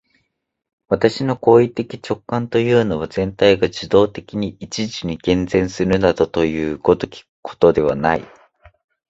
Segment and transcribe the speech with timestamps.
[0.87, 8.25] 私の行為的直観というのは、全体が受働的に一時に現前するなどいう如きことではない。